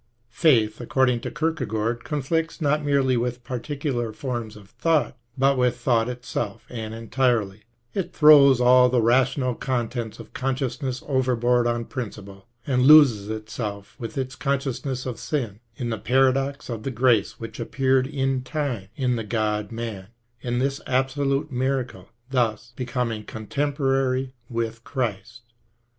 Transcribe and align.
Faith, 0.31 0.81
according 0.81 1.19
to 1.19 1.29
Kierkegaard, 1.29 2.03
conflicts 2.03 2.59
not 2.59 2.83
merely 2.83 3.15
with 3.15 3.43
particular 3.43 4.11
forms 4.11 4.55
of 4.55 4.71
thought, 4.71 5.15
but 5.37 5.59
with 5.59 5.77
thought 5.77 6.09
altogether 6.09 6.59
and 6.69 6.95
entirely: 6.95 7.65
it 7.93 8.11
throws 8.11 8.59
all 8.59 8.89
the 8.89 8.99
rational 8.99 9.53
contents 9.53 10.17
of 10.17 10.33
consciousness 10.33 11.03
overboard 11.05 11.67
on 11.67 11.85
principle, 11.85 12.47
and 12.65 12.81
loses 12.87 13.29
itself, 13.29 13.95
with 13.99 14.17
its 14.17 14.35
consciousness 14.35 15.05
of 15.05 15.19
sin, 15.19 15.59
in 15.75 15.91
the 15.91 15.99
paradox 15.99 16.67
of 16.67 16.81
the 16.81 16.89
grace 16.89 17.39
which 17.39 17.59
appeared 17.59 18.07
in 18.07 18.41
time 18.41 18.87
in 18.95 19.17
the 19.17 19.23
God 19.23 19.71
man, 19.71 20.07
in 20.41 20.57
this 20.57 20.81
absolute 20.87 21.51
miracle, 21.51 22.09
thus" 22.31 22.73
becoming 22.75 23.23
contemporary* 23.23 24.33
with 24.49 24.83
Christ." 24.83 25.43